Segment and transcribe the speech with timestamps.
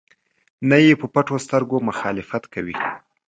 [0.69, 2.75] نه یې په پټو سترګو مخالفت کوي.